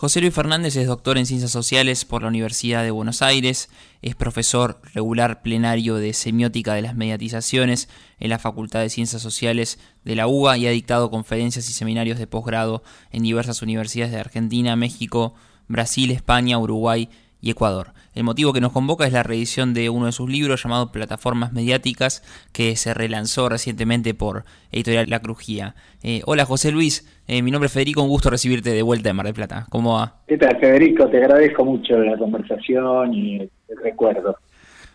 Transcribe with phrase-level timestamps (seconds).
[0.00, 3.68] José Luis Fernández es doctor en Ciencias Sociales por la Universidad de Buenos Aires,
[4.00, 9.78] es profesor regular plenario de Semiótica de las Mediatizaciones en la Facultad de Ciencias Sociales
[10.02, 14.20] de la UBA y ha dictado conferencias y seminarios de posgrado en diversas universidades de
[14.20, 15.34] Argentina, México,
[15.68, 17.10] Brasil, España, Uruguay
[17.40, 17.88] y Ecuador.
[18.14, 21.52] El motivo que nos convoca es la reedición de uno de sus libros llamado Plataformas
[21.52, 22.22] Mediáticas,
[22.52, 25.74] que se relanzó recientemente por Editorial La Crujía.
[26.02, 29.16] Eh, hola José Luis, eh, mi nombre es Federico, un gusto recibirte de vuelta en
[29.16, 29.66] Mar del Plata.
[29.70, 30.16] ¿Cómo va?
[30.26, 31.08] ¿Qué tal Federico?
[31.08, 33.50] Te agradezco mucho la conversación y el
[33.82, 34.36] recuerdo.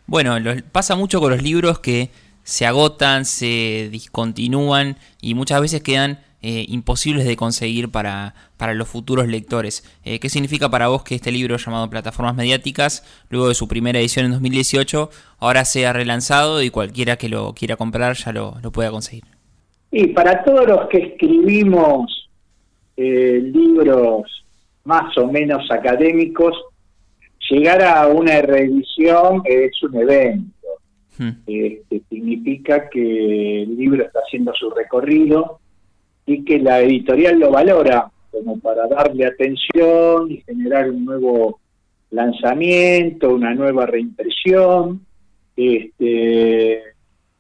[0.08, 0.36] Bueno,
[0.72, 2.10] pasa mucho con los libros que
[2.44, 8.88] se agotan, se discontinúan y muchas veces quedan eh, imposibles de conseguir para, para los
[8.88, 9.84] futuros lectores.
[10.04, 13.98] Eh, ¿Qué significa para vos que este libro llamado Plataformas Mediáticas, luego de su primera
[13.98, 18.92] edición en 2018, ahora sea relanzado y cualquiera que lo quiera comprar ya lo, pueda
[18.92, 19.24] conseguir?
[19.90, 22.30] Y para todos los que escribimos
[22.96, 24.46] eh, libros
[24.84, 26.56] más o menos académicos,
[27.50, 30.68] llegar a una reedición es un evento.
[31.18, 31.32] Hmm.
[31.48, 35.60] Este, significa que el libro está haciendo su recorrido,
[36.26, 41.60] y que la editorial lo valora como para darle atención y generar un nuevo
[42.12, 45.06] lanzamiento, una nueva reimpresión.
[45.56, 46.82] Este,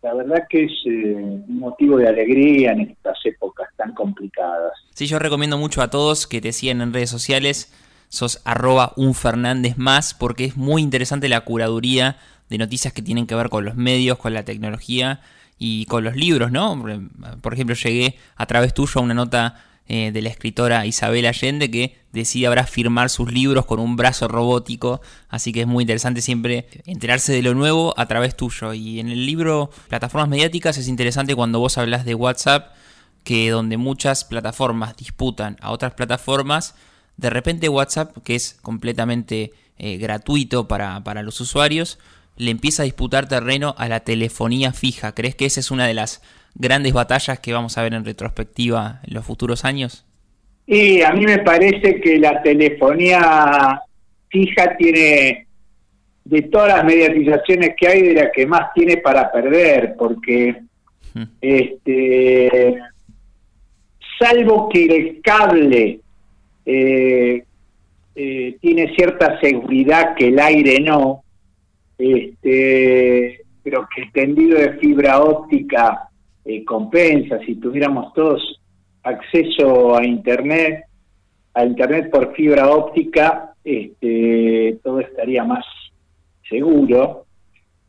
[0.01, 4.71] la verdad que es eh, un motivo de alegría en estas épocas tan complicadas.
[4.93, 7.73] Sí, yo recomiendo mucho a todos que te sigan en redes sociales,
[8.07, 12.17] sos arroba un Fernández más, porque es muy interesante la curaduría
[12.49, 15.21] de noticias que tienen que ver con los medios, con la tecnología
[15.57, 16.83] y con los libros, ¿no?
[17.41, 21.69] Por ejemplo, llegué a través tuyo a una nota eh, de la escritora Isabel Allende
[21.69, 26.21] que decide ahora firmar sus libros con un brazo robótico, así que es muy interesante
[26.21, 28.73] siempre enterarse de lo nuevo a través tuyo.
[28.73, 32.73] Y en el libro Plataformas Mediáticas es interesante cuando vos hablas de WhatsApp,
[33.23, 36.73] que donde muchas plataformas disputan a otras plataformas,
[37.17, 41.99] de repente WhatsApp, que es completamente eh, gratuito para, para los usuarios,
[42.37, 45.13] le empieza a disputar terreno a la telefonía fija.
[45.13, 46.21] ¿Crees que esa es una de las
[46.55, 50.05] grandes batallas que vamos a ver en retrospectiva en los futuros años?
[50.67, 53.81] Y a mí me parece que la telefonía
[54.29, 55.47] fija tiene,
[56.23, 60.61] de todas las mediatizaciones que hay, de la que más tiene para perder, porque
[61.39, 62.79] este
[64.19, 65.99] salvo que el cable
[66.65, 67.43] eh,
[68.15, 71.24] eh, tiene cierta seguridad que el aire no,
[71.97, 76.09] este, pero que el tendido de fibra óptica
[76.43, 77.39] eh, compensa.
[77.39, 78.61] Si tuviéramos todos
[79.03, 80.85] acceso a Internet,
[81.53, 85.65] a Internet por fibra óptica, este, todo estaría más
[86.47, 87.25] seguro.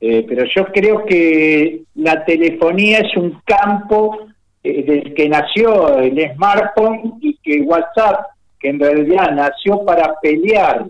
[0.00, 4.28] Eh, pero yo creo que la telefonía es un campo
[4.62, 8.26] eh, del que nació el smartphone y que WhatsApp,
[8.60, 10.86] que en realidad nació para pelear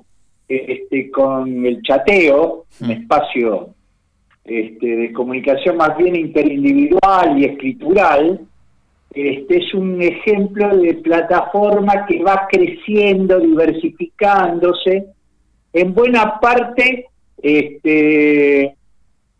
[0.48, 2.90] este, con el chateo, un mm.
[2.90, 3.70] espacio
[4.44, 8.40] este, de comunicación más bien interindividual y escritural,
[9.12, 15.06] este es un ejemplo de plataforma que va creciendo, diversificándose,
[15.72, 17.06] en buena parte
[17.42, 18.76] este,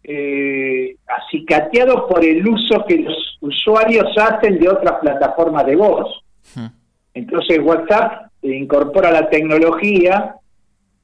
[0.03, 6.23] eh, acicateado por el uso que los usuarios hacen de otras plataformas de voz.
[6.55, 6.67] Mm.
[7.15, 10.37] Entonces WhatsApp incorpora la tecnología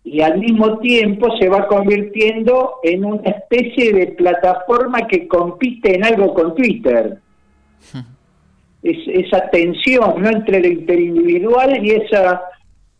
[0.05, 6.05] y al mismo tiempo se va convirtiendo en una especie de plataforma que compite en
[6.05, 7.19] algo con Twitter.
[8.83, 10.29] Es, esa tensión ¿no?
[10.29, 12.43] entre lo interindividual y esa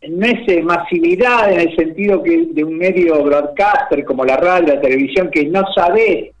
[0.09, 4.79] no es masividad en el sentido que de un medio broadcaster como la radio, la
[4.79, 6.31] televisión, que no sabe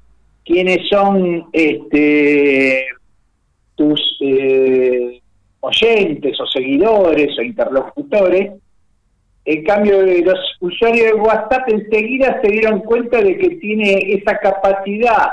[0.45, 2.85] quiénes son este,
[3.75, 5.21] tus eh,
[5.59, 8.51] oyentes o seguidores o interlocutores,
[9.45, 15.31] en cambio, los usuarios de WhatsApp enseguida se dieron cuenta de que tiene esa capacidad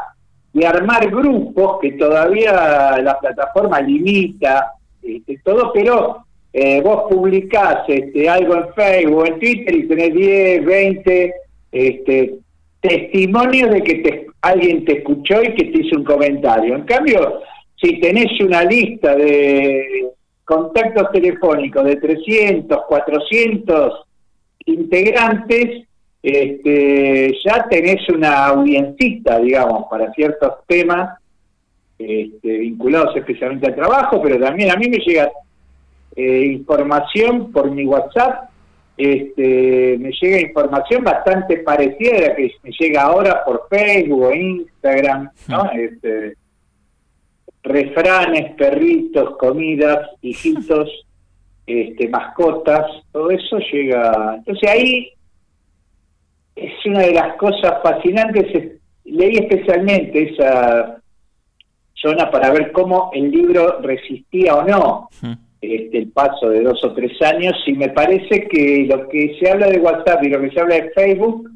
[0.52, 8.28] de armar grupos que todavía la plataforma limita este, todo, pero eh, vos publicás este,
[8.28, 11.34] algo en Facebook en Twitter y tenés 10, 20
[11.70, 12.34] este,
[12.80, 16.74] testimonios de que alguien te escuchó y que te hizo un comentario.
[16.74, 17.42] En cambio,
[17.80, 20.08] si tenés una lista de
[20.50, 24.04] contactos telefónicos de 300, 400
[24.66, 25.86] integrantes,
[26.20, 31.20] este, ya tenés una audiencita, digamos, para ciertos temas
[31.96, 35.30] este, vinculados especialmente al trabajo, pero también a mí me llega
[36.16, 38.50] eh, información por mi WhatsApp,
[38.96, 44.34] este, me llega información bastante parecida a la que me llega ahora por Facebook o
[44.34, 45.70] Instagram, ¿no?
[45.70, 46.34] Este,
[47.62, 50.88] refranes, perritos, comidas, hijitos,
[51.66, 54.36] este, mascotas, todo eso llega.
[54.36, 55.12] Entonces ahí
[56.56, 58.78] es una de las cosas fascinantes.
[59.04, 61.00] Leí especialmente esa
[61.94, 65.08] zona para ver cómo el libro resistía o no
[65.60, 69.50] este, el paso de dos o tres años y me parece que lo que se
[69.50, 71.50] habla de WhatsApp y lo que se habla de Facebook,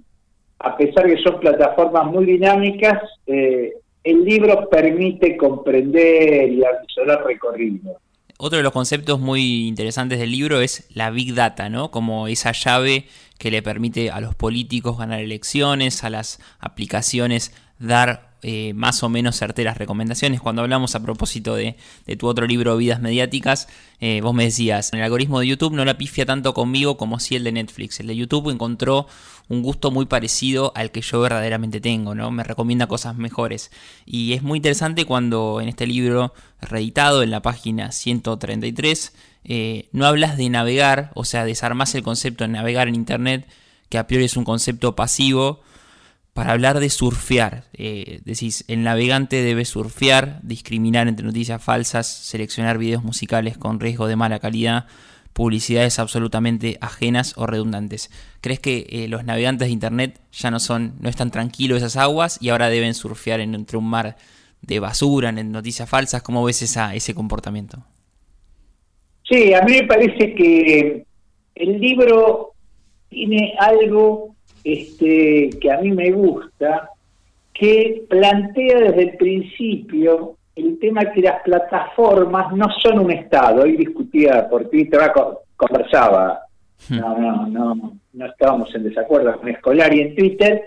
[0.59, 3.73] a pesar de que son plataformas muy dinámicas, eh,
[4.05, 7.99] el libro permite comprender y avisorar recorrido.
[8.37, 11.91] Otro de los conceptos muy interesantes del libro es la Big Data, ¿no?
[11.91, 13.07] Como esa llave
[13.39, 19.09] que le permite a los políticos ganar elecciones, a las aplicaciones dar eh, más o
[19.09, 20.39] menos certeras recomendaciones.
[20.39, 21.77] Cuando hablamos a propósito de,
[22.19, 23.69] tu otro libro, Vidas Mediáticas,
[24.01, 27.37] eh, vos me decías, el algoritmo de YouTube no la pifia tanto conmigo como si
[27.37, 28.01] el de Netflix.
[28.01, 29.07] El de YouTube encontró
[29.49, 32.31] un gusto muy parecido al que yo verdaderamente tengo, ¿no?
[32.31, 33.71] Me recomienda cosas mejores.
[34.05, 40.05] Y es muy interesante cuando en este libro reeditado, en la página 133, eh, no
[40.05, 43.49] hablas de navegar, o sea, desarmas el concepto de navegar en Internet,
[43.89, 45.63] que a priori es un concepto pasivo,
[46.35, 47.63] para hablar de surfear.
[47.73, 54.09] Eh, decís, el navegante debe surfear, discriminar entre noticias falsas, seleccionar videos musicales con riesgo
[54.09, 54.87] de mala calidad,
[55.33, 58.11] publicidades absolutamente ajenas o redundantes.
[58.41, 62.39] ¿Crees que eh, los navegantes de Internet ya no son, no están tranquilos esas aguas
[62.43, 64.17] y ahora deben surfear en, entre un mar
[64.61, 66.23] de basura, en noticias falsas?
[66.23, 67.79] ¿Cómo ves ese comportamiento?
[69.23, 71.07] Sí, a mí me parece que
[71.55, 72.55] el libro
[73.09, 74.34] tiene algo
[74.65, 76.91] este, que a mí me gusta,
[77.53, 83.63] que plantea desde el principio el tema que las plataformas no son un Estado.
[83.63, 85.01] Hoy discutía por Twitter,
[85.57, 86.41] conversaba,
[86.89, 86.99] hmm.
[86.99, 90.65] no, no, no, no estábamos en desacuerdo con Escolar y en Twitter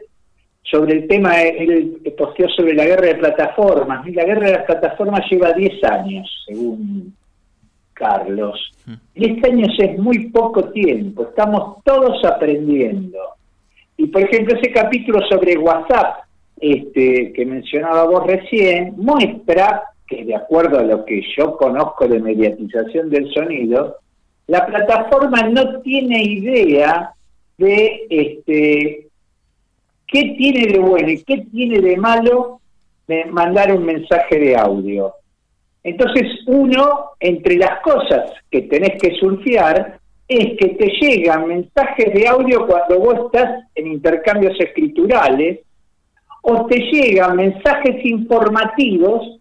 [0.69, 4.05] sobre el tema, él posteó sobre la guerra de plataformas.
[4.13, 7.15] La guerra de las plataformas lleva 10 años, según
[7.93, 8.71] Carlos.
[9.15, 9.45] 10 hmm.
[9.45, 13.17] años es muy poco tiempo, estamos todos aprendiendo.
[13.97, 16.23] Y por ejemplo, ese capítulo sobre WhatsApp
[16.59, 22.19] este, que mencionaba vos recién muestra que de acuerdo a lo que yo conozco de
[22.19, 23.97] mediatización del sonido,
[24.47, 27.13] la plataforma no tiene idea
[27.57, 29.07] de este,
[30.07, 32.61] qué tiene de bueno y qué tiene de malo
[33.07, 35.13] de mandar un mensaje de audio.
[35.83, 42.27] Entonces uno, entre las cosas que tenés que surfear, es que te llegan mensajes de
[42.27, 45.59] audio cuando vos estás en intercambios escriturales
[46.41, 49.39] o te llegan mensajes informativos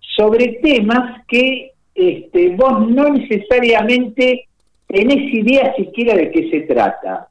[0.00, 4.46] sobre temas que este, vos no necesariamente
[4.86, 7.28] tenés idea siquiera de qué se trata.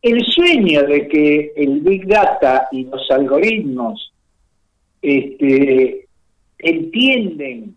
[0.00, 4.12] El sueño de que el Big Data y los algoritmos
[5.02, 6.06] este,
[6.58, 7.76] entienden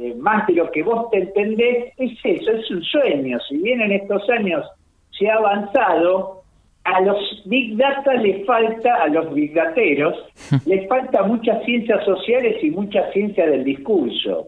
[0.00, 3.38] eh, más de lo que vos te entendés, es eso, es un sueño.
[3.46, 4.64] Si bien en estos años
[5.10, 6.42] se ha avanzado,
[6.84, 10.16] a los Big Data le falta, a los Big Dateros,
[10.66, 14.46] les falta muchas ciencias sociales y mucha ciencia del discurso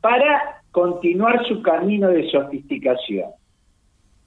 [0.00, 3.30] para continuar su camino de sofisticación.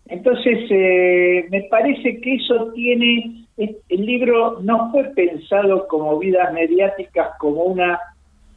[0.09, 7.29] Entonces, eh, me parece que eso tiene, el libro no fue pensado como vidas mediáticas,
[7.39, 7.99] como una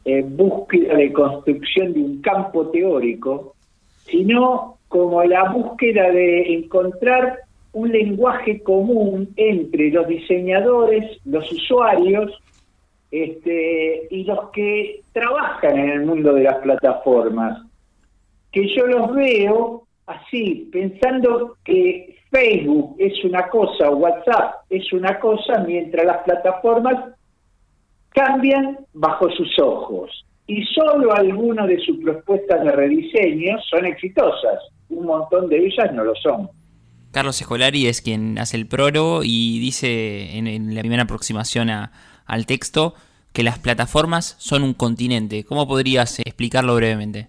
[0.05, 3.55] búsqueda de construcción de un campo teórico,
[4.05, 7.39] sino como la búsqueda de encontrar
[7.73, 12.31] un lenguaje común entre los diseñadores, los usuarios
[13.11, 17.61] este, y los que trabajan en el mundo de las plataformas,
[18.51, 25.59] que yo los veo así, pensando que Facebook es una cosa, WhatsApp es una cosa,
[25.67, 27.15] mientras las plataformas
[28.15, 35.05] cambian bajo sus ojos y solo algunas de sus propuestas de rediseño son exitosas, un
[35.05, 36.49] montón de ellas no lo son.
[37.11, 42.93] Carlos Escolari es quien hace el prólogo y dice en, la primera aproximación al texto
[43.33, 45.43] que las plataformas son un continente.
[45.43, 47.27] ¿Cómo podrías explicarlo brevemente?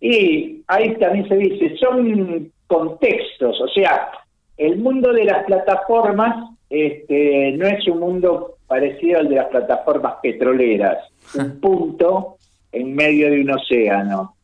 [0.00, 4.08] Y ahí también se dice, son contextos, o sea,
[4.56, 10.14] el mundo de las plataformas este, no es un mundo parecido al de las plataformas
[10.22, 10.98] petroleras,
[11.34, 12.36] un punto
[12.72, 14.34] en medio de un océano.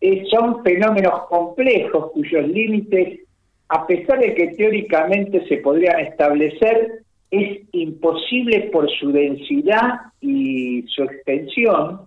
[0.00, 3.20] Eh, son fenómenos complejos cuyos límites,
[3.68, 11.04] a pesar de que teóricamente se podrían establecer, es imposible por su densidad y su
[11.04, 12.00] extensión,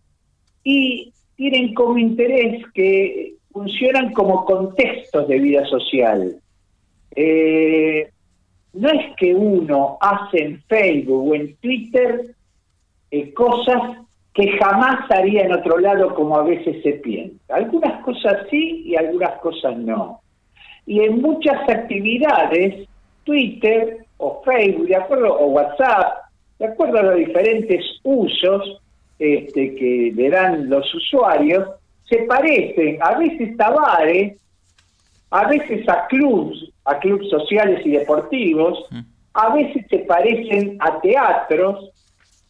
[0.64, 6.36] y tienen como interés que funcionan como contextos de vida social.
[7.16, 8.10] Eh,
[8.74, 12.36] no es que uno hace en Facebook o en Twitter
[13.12, 14.00] eh, cosas
[14.34, 17.56] que jamás haría en otro lado como a veces se piensa.
[17.56, 20.22] Algunas cosas sí y algunas cosas no.
[20.88, 22.88] Y en muchas actividades,
[23.24, 26.24] Twitter o Facebook, de acuerdo, o WhatsApp,
[26.58, 28.82] de acuerdo a los diferentes usos
[29.20, 31.70] este, que le dan los usuarios,
[32.10, 34.38] se parecen a veces a bares,
[35.30, 39.00] a veces a clubs, a clubes sociales y deportivos, mm.
[39.34, 41.92] a veces se parecen a teatros,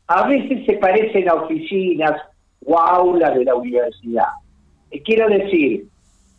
[0.07, 2.21] a veces se parecen a oficinas
[2.65, 4.27] o aulas de la universidad.
[4.91, 5.85] Eh, quiero decir,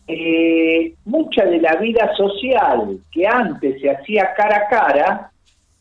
[0.06, 5.30] eh, mucha de la vida social que antes se hacía cara a cara,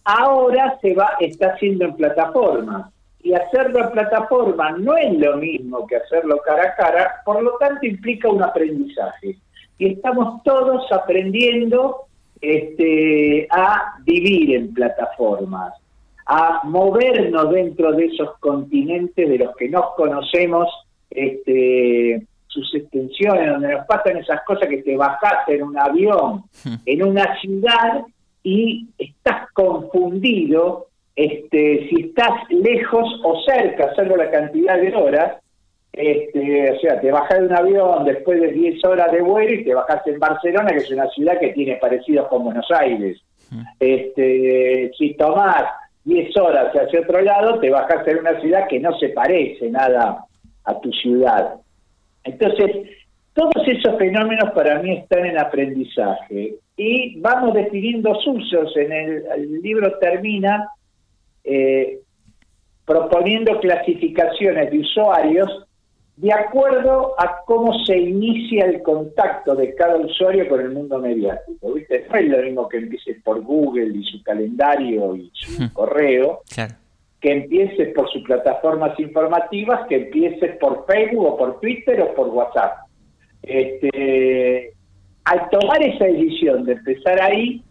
[0.05, 2.89] ahora se va está haciendo en plataformas.
[3.21, 7.53] Y hacerlo en plataforma no es lo mismo que hacerlo cara a cara, por lo
[7.57, 9.37] tanto implica un aprendizaje.
[9.77, 12.03] Y estamos todos aprendiendo
[12.41, 15.73] este, a vivir en plataformas
[16.25, 20.69] a movernos dentro de esos continentes de los que no conocemos
[21.09, 26.75] este, sus extensiones, donde nos pasan esas cosas que te bajaste en un avión, hmm.
[26.85, 28.03] en una ciudad
[28.43, 35.42] y estás confundido este, si estás lejos o cerca, salvo la cantidad de horas.
[35.93, 39.63] Este, o sea, te bajas de un avión después de 10 horas de vuelo y
[39.63, 43.21] te bajas en Barcelona, que es una ciudad que tiene parecidos con Buenos Aires.
[43.79, 45.65] Este, si tomás
[46.05, 50.25] 10 horas hacia otro lado, te bajas en una ciudad que no se parece nada
[50.65, 51.55] a tu ciudad.
[52.23, 52.89] Entonces,
[53.33, 58.75] todos esos fenómenos para mí están en aprendizaje y vamos definiendo usos.
[58.77, 60.69] En el, libro termina
[61.43, 61.99] eh,
[62.83, 65.62] proponiendo clasificaciones de usuarios
[66.15, 71.73] de acuerdo a cómo se inicia el contacto de cada usuario con el mundo mediático.
[71.73, 72.05] ¿viste?
[72.09, 75.69] No es lo mismo que empieces por Google y su calendario y su hmm.
[75.73, 76.41] correo,
[77.19, 82.27] que empieces por sus plataformas informativas, que empieces por Facebook o por Twitter o por
[82.27, 82.77] WhatsApp.
[83.41, 84.73] Este,
[85.25, 87.63] al tomar esa decisión de empezar ahí,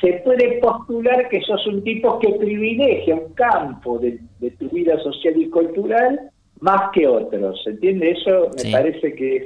[0.00, 4.98] se puede postular que sos un tipo que privilegia un campo de, de tu vida
[4.98, 6.31] social y cultural
[6.62, 7.60] más que otros.
[7.66, 8.12] ¿Entiende?
[8.12, 9.44] Eso me parece que es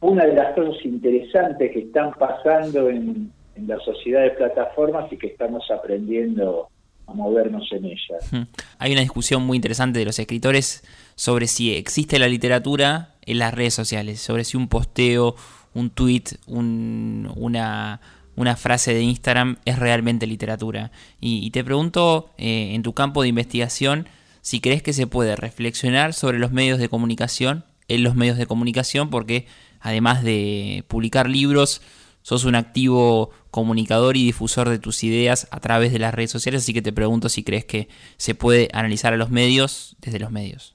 [0.00, 3.32] una de las cosas interesantes que están pasando en,
[3.66, 6.68] la sociedad de plataformas y que estamos aprendiendo
[7.06, 8.48] a movernos en ellas.
[8.78, 10.82] Hay una discusión muy interesante de los escritores
[11.16, 15.36] sobre si existe la literatura en las redes sociales, sobre si un posteo,
[15.74, 18.00] un tweet, una,
[18.36, 20.92] una frase de Instagram es realmente literatura.
[21.20, 24.08] Y, te pregunto, eh, en tu campo de investigación,
[24.42, 28.46] si crees que se puede reflexionar sobre los medios de comunicación, en los medios de
[28.46, 29.46] comunicación, porque
[29.80, 31.80] además de publicar libros,
[32.22, 36.62] sos un activo comunicador y difusor de tus ideas a través de las redes sociales,
[36.62, 40.30] así que te pregunto si crees que se puede analizar a los medios desde los
[40.30, 40.74] medios.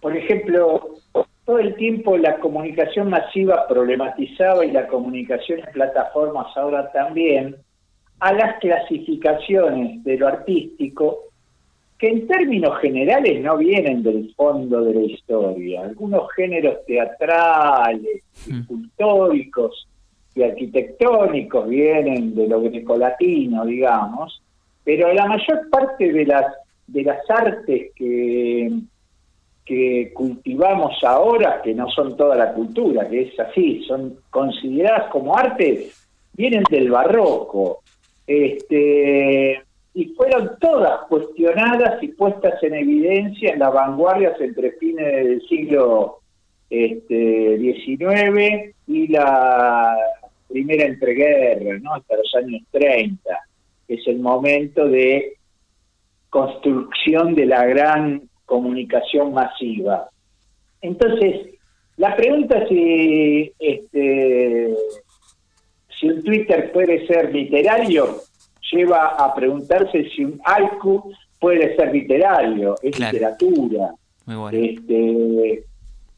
[0.00, 0.96] Por ejemplo,
[1.44, 7.56] todo el tiempo la comunicación masiva problematizaba y la comunicación en plataformas ahora también
[8.20, 11.29] a las clasificaciones de lo artístico
[12.00, 15.82] que en términos generales no vienen del fondo de la historia.
[15.82, 18.60] Algunos géneros teatrales, hmm.
[18.60, 19.86] escultóricos
[20.34, 24.42] y arquitectónicos vienen de lo grecolatino, digamos,
[24.82, 26.46] pero la mayor parte de las
[26.86, 28.72] de las artes que,
[29.64, 35.36] que cultivamos ahora, que no son toda la cultura, que es así, son consideradas como
[35.36, 37.82] artes, vienen del barroco.
[38.26, 39.62] Este,
[39.94, 46.20] y fueron todas cuestionadas y puestas en evidencia en las vanguardias entre fines del siglo
[46.68, 49.96] este, XIX y la
[50.48, 51.94] primera entreguerra, ¿no?
[51.94, 53.20] hasta los años 30,
[53.86, 55.36] que es el momento de
[56.28, 60.08] construcción de la gran comunicación masiva.
[60.80, 61.50] Entonces,
[61.96, 64.74] la pregunta si, este,
[65.98, 68.22] si un Twitter puede ser literario,
[68.70, 73.94] lleva a preguntarse si un haiku puede ser literario, es literatura.
[74.52, 75.64] Este,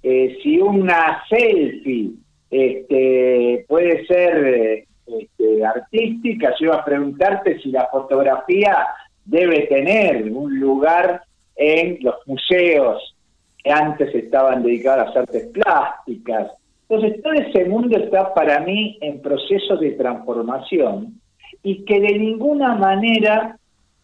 [0.02, 2.11] eh, si una selfie
[2.50, 8.87] este, puede ser este, artística, lleva a preguntarte si la fotografía
[9.25, 11.23] debe tener un lugar
[11.56, 13.14] en los museos
[13.62, 16.52] que antes estaban dedicados a las artes plásticas.
[16.88, 21.21] Entonces, todo ese mundo está para mí en proceso de transformación
[21.62, 23.56] y que de ninguna manera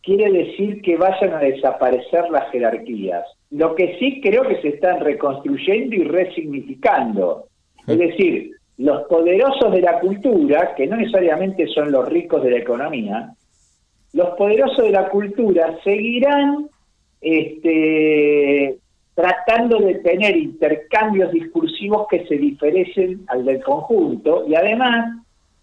[0.03, 3.25] quiere decir que vayan a desaparecer las jerarquías.
[3.51, 7.47] Lo que sí creo que se están reconstruyendo y resignificando.
[7.87, 12.59] Es decir, los poderosos de la cultura, que no necesariamente son los ricos de la
[12.59, 13.35] economía,
[14.13, 16.69] los poderosos de la cultura seguirán
[17.21, 18.79] este,
[19.15, 25.17] tratando de tener intercambios discursivos que se diferencien al del conjunto y además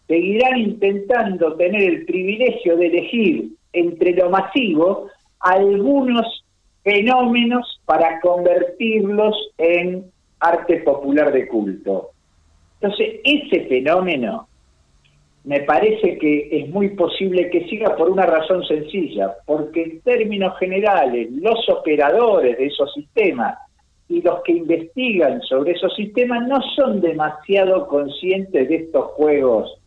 [0.07, 5.07] seguirán intentando tener el privilegio de elegir entre lo masivo
[5.39, 6.43] algunos
[6.83, 10.05] fenómenos para convertirlos en
[10.39, 12.11] arte popular de culto.
[12.79, 14.47] Entonces, ese fenómeno
[15.43, 20.57] me parece que es muy posible que siga por una razón sencilla, porque en términos
[20.57, 23.57] generales los operadores de esos sistemas
[24.07, 29.79] y los que investigan sobre esos sistemas no son demasiado conscientes de estos juegos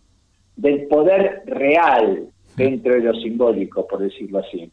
[0.58, 4.70] del poder real dentro de lo simbólico, por decirlo así.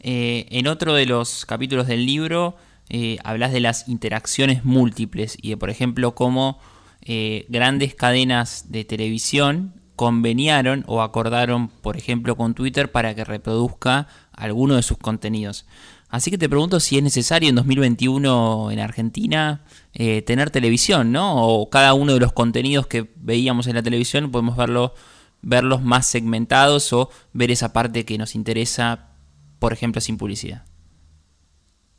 [0.00, 2.54] Eh, en otro de los capítulos del libro
[2.88, 6.58] eh, hablas de las interacciones múltiples y de, por ejemplo, cómo
[7.02, 14.06] eh, grandes cadenas de televisión conveniaron o acordaron, por ejemplo, con Twitter para que reproduzca
[14.32, 15.66] alguno de sus contenidos.
[16.10, 21.46] Así que te pregunto si es necesario en 2021 en Argentina eh, tener televisión, ¿no?
[21.46, 24.94] O cada uno de los contenidos que veíamos en la televisión podemos verlo,
[25.42, 29.10] verlos más segmentados o ver esa parte que nos interesa,
[29.58, 30.62] por ejemplo, sin publicidad.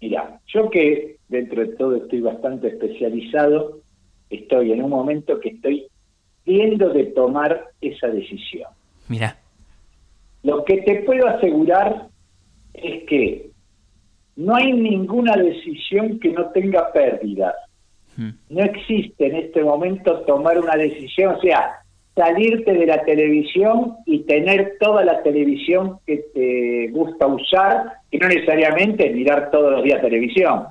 [0.01, 3.79] Mira, yo que dentro de todo estoy bastante especializado,
[4.29, 5.89] estoy en un momento que estoy
[6.93, 8.69] de tomar esa decisión.
[9.07, 9.37] Mira.
[10.43, 12.07] Lo que te puedo asegurar
[12.73, 13.48] es que
[14.39, 17.55] no hay ninguna decisión que no tenga pérdidas.
[18.17, 18.31] Hmm.
[18.49, 21.81] No existe en este momento tomar una decisión, o sea,
[22.15, 28.27] salirte de la televisión y tener toda la televisión que te gusta usar, y no
[28.27, 30.65] necesariamente mirar todos los días televisión,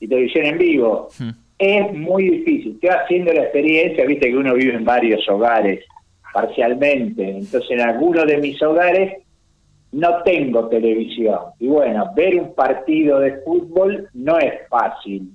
[0.00, 1.08] y televisión en vivo.
[1.18, 2.72] Hmm es muy difícil.
[2.74, 5.84] Estoy haciendo la experiencia, viste que uno vive en varios hogares
[6.32, 9.23] parcialmente, entonces en algunos de mis hogares
[9.94, 11.38] no tengo televisión.
[11.60, 15.30] Y bueno, ver un partido de fútbol no es fácil.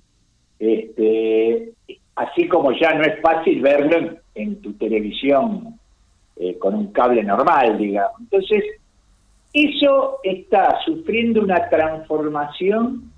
[0.60, 1.72] Este,
[2.16, 5.80] así como ya no es fácil verlo en, tu televisión
[6.36, 8.20] eh, con un cable normal, digamos.
[8.20, 8.66] Entonces,
[9.54, 13.14] eso está sufriendo una transformación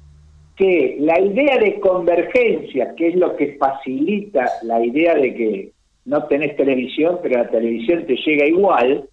[0.55, 5.71] que la idea de convergencia, que es lo que facilita la idea de que
[6.05, 9.07] no tenés televisión, pero la televisión te llega igual,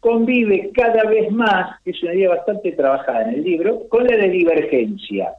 [0.00, 4.16] convive cada vez más, que es una idea bastante trabajada en el libro, con la
[4.16, 5.32] de divergencia.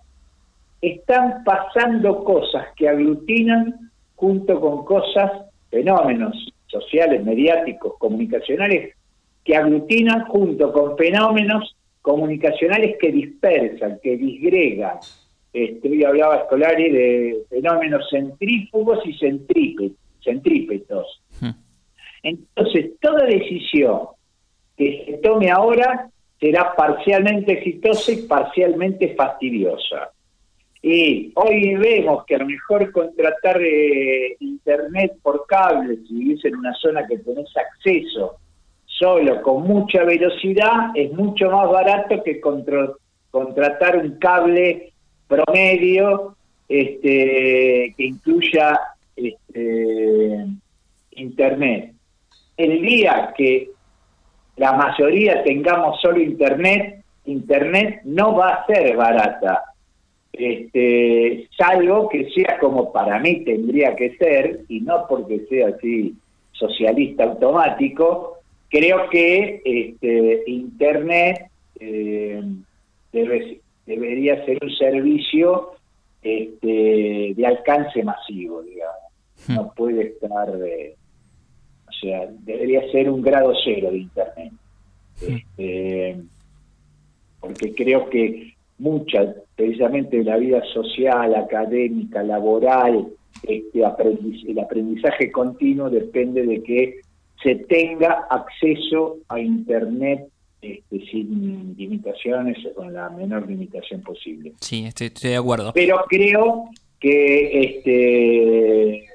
[0.82, 5.32] Están pasando cosas que aglutinan junto con cosas,
[5.70, 8.96] fenómenos sociales, mediáticos, comunicacionales,
[9.44, 15.00] que aglutinan junto con fenómenos comunicacionales que dispersan, que disgregan,
[15.52, 19.18] este, hoy hablaba Scolari de fenómenos centrífugos y
[20.24, 21.22] centrípetos.
[21.40, 21.50] Hmm.
[22.22, 24.10] Entonces, toda decisión
[24.80, 30.10] que se tome ahora será parcialmente exitosa y parcialmente fastidiosa.
[30.82, 36.56] Y hoy vemos que a lo mejor contratar eh, internet por cable, si vivís en
[36.56, 38.38] una zona que tenés acceso
[38.86, 44.94] solo con mucha velocidad, es mucho más barato que contratar un cable
[45.28, 46.38] promedio
[46.70, 48.80] este, que incluya
[49.18, 50.46] este,
[51.12, 51.94] Internet.
[52.56, 53.70] El día que
[54.60, 59.64] la mayoría tengamos solo Internet, Internet no va a ser barata.
[60.34, 66.14] Este, salvo que sea como para mí tendría que ser, y no porque sea así
[66.52, 72.44] socialista automático, creo que este, Internet eh,
[73.14, 75.72] debe, debería ser un servicio
[76.22, 79.04] este, de alcance masivo, digamos.
[79.48, 79.56] Hmm.
[79.56, 80.50] No puede estar,
[82.00, 84.54] o sea, debería ser un grado cero de Internet.
[85.22, 86.18] Este,
[87.42, 93.08] porque creo que mucha, precisamente de la vida social, académica, laboral,
[93.44, 97.02] este el aprendizaje continuo depende de que
[97.44, 100.28] se tenga acceso a Internet
[100.62, 104.54] este, sin limitaciones o con la menor limitación posible.
[104.60, 105.72] Sí, estoy, de acuerdo.
[105.74, 109.06] Pero creo que este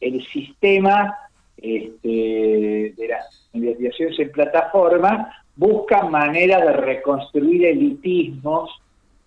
[0.00, 1.16] el sistema
[1.60, 8.70] este, de las investigaciones en plataforma busca maneras de reconstruir elitismos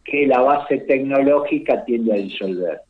[0.03, 2.81] que la base tecnológica tiende a disolver.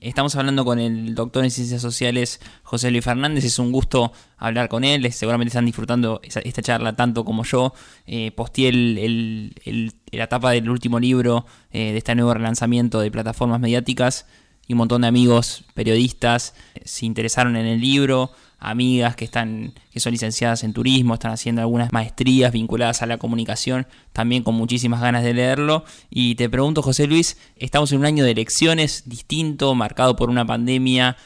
[0.00, 3.44] Estamos hablando con el doctor en Ciencias Sociales José Luis Fernández.
[3.44, 5.10] Es un gusto hablar con él.
[5.12, 7.72] Seguramente están disfrutando esta charla tanto como yo.
[8.06, 13.58] Eh, posteé el, la etapa del último libro eh, de este nuevo relanzamiento de plataformas
[13.58, 14.26] mediáticas
[14.68, 16.54] y un montón de amigos periodistas
[16.84, 21.62] se interesaron en el libro, amigas que están que son licenciadas en turismo, están haciendo
[21.62, 25.84] algunas maestrías vinculadas a la comunicación, también con muchísimas ganas de leerlo.
[26.10, 30.46] Y te pregunto, José Luis, estamos en un año de elecciones distinto, marcado por una
[30.46, 31.16] pandemia.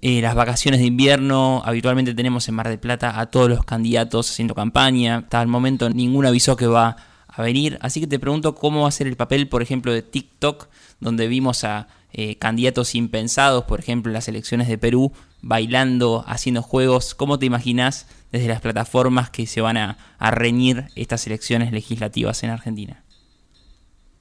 [0.00, 4.30] Eh, las vacaciones de invierno, habitualmente tenemos en Mar del Plata a todos los candidatos
[4.30, 5.18] haciendo campaña.
[5.18, 6.96] Hasta el momento ninguno avisó que va
[7.34, 7.78] a venir.
[7.80, 10.68] Así que te pregunto cómo va a ser el papel, por ejemplo, de TikTok,
[11.00, 16.62] donde vimos a eh, candidatos impensados, por ejemplo, en las elecciones de Perú, bailando, haciendo
[16.62, 17.14] juegos.
[17.14, 19.96] ¿Cómo te imaginas desde las plataformas que se van a,
[20.30, 23.02] reñir estas elecciones legislativas en Argentina?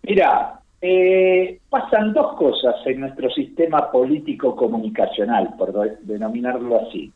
[0.04, 7.12] Mira, eh, pasan dos cosas en nuestro sistema político comunicacional, por denominarlo así.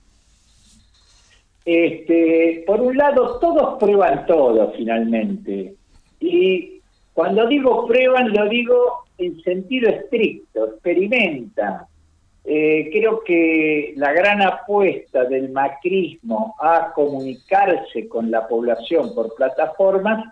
[1.65, 5.73] Este, por un lado, todos prueban todo finalmente.
[6.19, 6.81] Y
[7.13, 11.81] cuando digo prueban, lo digo en sentido estricto, experimentan.
[12.43, 20.25] Eh, creo que la gran apuesta del macrismo a comunicarse con la población por plataformas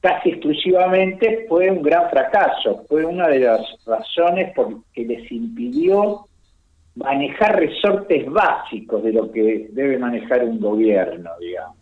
[0.00, 6.26] casi exclusivamente fue un gran fracaso, fue una de las razones por que les impidió
[6.94, 11.76] manejar resortes básicos de lo que debe manejar un gobierno, digamos.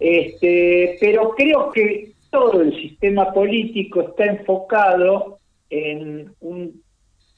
[0.00, 6.82] Este, pero creo que todo el sistema político está enfocado en un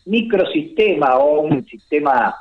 [0.07, 2.35] microsistema o un sistema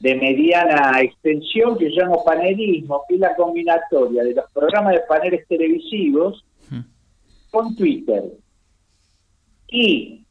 [0.00, 5.46] de mediana extensión que llamo panelismo, que es la combinatoria de los programas de paneles
[5.46, 6.80] televisivos hmm.
[7.50, 8.24] con Twitter.
[9.68, 10.24] Y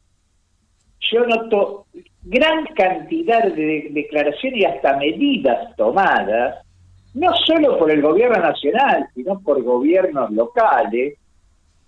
[1.12, 1.86] yo noto
[2.22, 6.66] gran cantidad de declaraciones y hasta medidas tomadas,
[7.14, 11.18] no solo por el gobierno nacional, sino por gobiernos locales,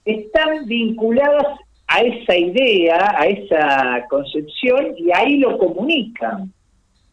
[0.04, 6.52] están vinculadas a esa idea, a esa concepción, y ahí lo comunican.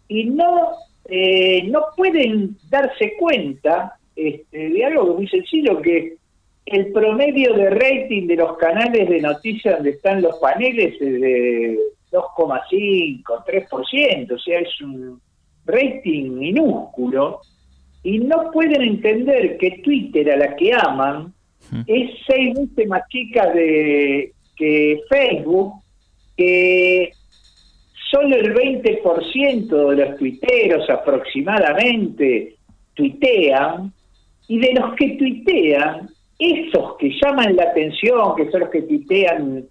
[0.08, 0.72] Y no,
[1.06, 6.18] eh, no pueden darse cuenta este, de algo muy sencillo, que
[6.66, 11.80] el promedio de rating de los canales de noticias donde están los paneles es de
[12.12, 15.22] 2,5, 3%, o sea, es un
[15.66, 17.42] rating minúsculo,
[18.04, 21.34] y no pueden entender que Twitter, a la que aman,
[21.86, 25.74] es seis veces más chica de, que Facebook,
[26.36, 27.12] que
[28.12, 32.56] solo el 20% de los tuiteros aproximadamente
[32.94, 33.94] tuitean,
[34.48, 39.66] y de los que tuitean, esos que llaman la atención, que son los que tuitean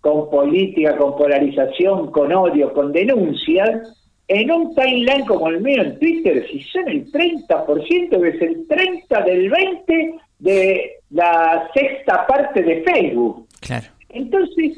[0.00, 5.98] con política, con polarización, con odio, con denuncias, en un timeline como el mío en
[5.98, 12.82] Twitter, si son el 30%, es el 30 del 20 de la sexta parte de
[12.82, 13.46] Facebook.
[13.60, 13.86] Claro.
[14.10, 14.76] Entonces,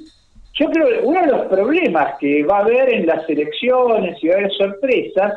[0.54, 4.28] yo creo que uno de los problemas que va a haber en las elecciones y
[4.28, 5.34] va a haber sorpresas,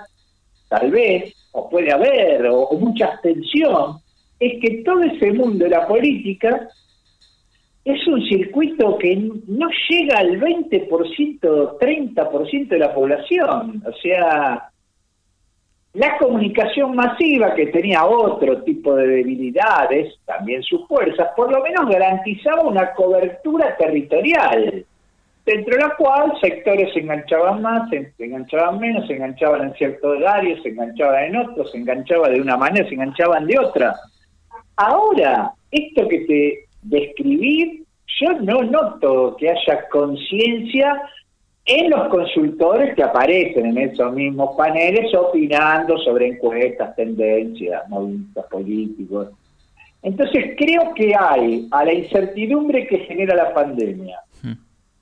[0.69, 3.97] tal vez, o puede haber, o, o mucha abstención,
[4.39, 6.67] es que todo ese mundo de la política
[7.85, 13.83] es un circuito que no llega al 20%, 30% de la población.
[13.85, 14.69] O sea,
[15.93, 21.89] la comunicación masiva, que tenía otro tipo de debilidades, también sus fuerzas, por lo menos
[21.89, 24.85] garantizaba una cobertura territorial,
[25.45, 30.17] dentro de la cual sectores se enganchaban más, se enganchaban menos, se enganchaban en ciertos
[30.17, 33.93] horarios, se enganchaban en otros, se enganchaban de una manera, se enganchaban de otra.
[34.77, 37.83] Ahora, esto que te describir,
[38.19, 41.01] yo no noto que haya conciencia
[41.65, 49.29] en los consultores que aparecen en esos mismos paneles opinando sobre encuestas, tendencias, movimientos políticos.
[50.01, 54.51] Entonces creo que hay a la incertidumbre que genera la pandemia, hmm.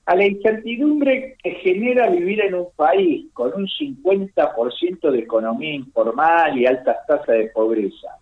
[0.06, 6.56] a la incertidumbre que genera vivir en un país con un 50% de economía informal
[6.56, 8.16] y altas tasas de pobreza,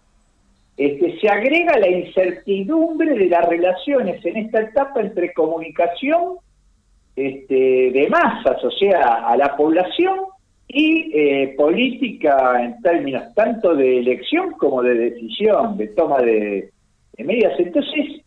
[1.21, 6.37] se agrega la incertidumbre de las relaciones en esta etapa entre comunicación
[7.15, 10.21] este, de masas, o sea, a la población,
[10.73, 16.71] y eh, política en términos tanto de elección como de decisión, de toma de,
[17.19, 17.59] medidas.
[17.59, 18.23] Entonces,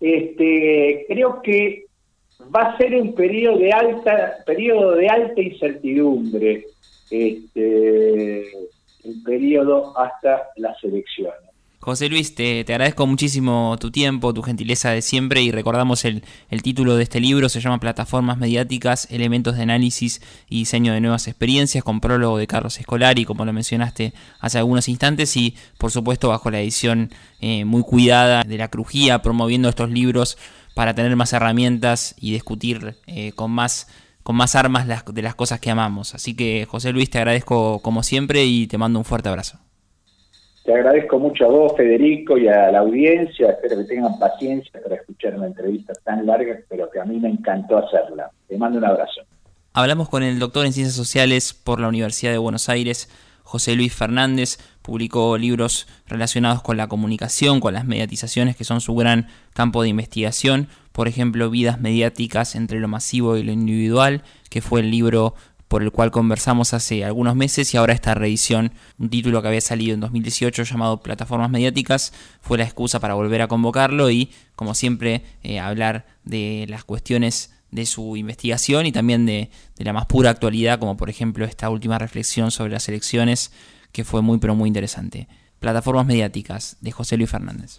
[0.00, 1.86] este, creo que
[2.54, 6.66] va a ser un periodo de alta, periodo de alta incertidumbre,
[7.10, 8.40] este,
[9.04, 11.49] el periodo hasta las elecciones.
[11.82, 16.22] José Luis, te, agradezco muchísimo tu tiempo, tu gentileza de siempre y recordamos el,
[16.62, 21.26] título de este libro, se llama Plataformas Mediáticas, Elementos de Análisis y Diseño de Nuevas
[21.26, 26.28] Experiencias, con prólogo de Carlos Escolari, como lo mencionaste hace algunos instantes, y por supuesto
[26.28, 30.36] bajo la edición eh, muy cuidada de la Crujía, promoviendo estos libros
[30.74, 33.88] para tener más herramientas y discutir eh, con más
[34.22, 36.14] con más armas de las cosas que amamos.
[36.14, 39.60] Así que José Luis, te agradezco como siempre y te mando un fuerte abrazo.
[40.70, 43.50] Te agradezco mucho a vos, Federico, y a la audiencia.
[43.50, 47.28] Espero que tengan paciencia para escuchar una entrevista tan larga, pero que a mí me
[47.28, 48.30] encantó hacerla.
[48.46, 49.22] Te mando un abrazo.
[49.72, 53.10] Hablamos con el doctor en Ciencias Sociales por la Universidad de Buenos Aires,
[53.42, 54.58] José Luis Fernández.
[54.80, 59.88] Publicó libros relacionados con la comunicación, con las mediatizaciones, que son su gran campo de
[59.88, 60.68] investigación.
[60.92, 65.34] Por ejemplo, Vidas mediáticas entre lo masivo y lo individual, que fue el libro
[65.70, 69.60] por el cual conversamos hace algunos meses y ahora esta reedición, un título que había
[69.60, 74.74] salido en 2018 llamado Plataformas Mediáticas, fue la excusa para volver a convocarlo y, como
[74.74, 80.06] siempre, eh, hablar de las cuestiones de su investigación y también de, de, la más
[80.06, 83.52] pura actualidad, como por ejemplo esta última reflexión sobre las elecciones,
[83.92, 85.28] que fue muy pero muy interesante.
[85.60, 87.78] Plataformas Mediáticas de José Luis Fernández.